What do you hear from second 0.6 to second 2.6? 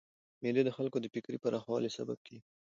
د خلکو د فکري پراخوالي سبب کېږي.